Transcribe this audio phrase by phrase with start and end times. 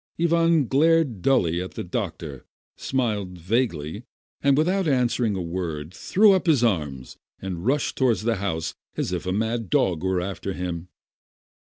[0.19, 2.43] Ivan glared dully at the doctor,
[2.75, 4.01] smiled vaguely,
[4.41, 9.11] and without answering a word threw up his arms, and rushed toward the house as
[9.13, 10.87] if a mad dog were after him.